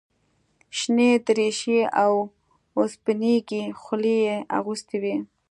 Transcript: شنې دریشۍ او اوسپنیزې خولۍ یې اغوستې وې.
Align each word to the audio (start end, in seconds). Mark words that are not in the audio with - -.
شنې 0.77 1.09
دریشۍ 1.25 1.79
او 2.03 2.13
اوسپنیزې 2.77 3.61
خولۍ 3.81 4.17
یې 4.27 4.35
اغوستې 4.57 4.97
وې. 5.01 5.15